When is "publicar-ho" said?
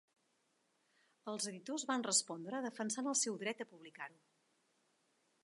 3.75-4.21